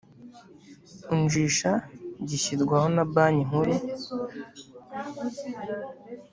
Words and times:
unjisha 1.13 1.71
gishyirwaho 2.27 2.87
na 2.95 3.03
banki 3.13 3.43
nkuru 3.47 3.73